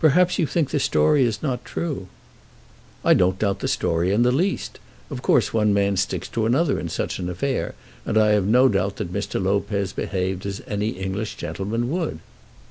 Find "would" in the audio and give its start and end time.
11.90-12.20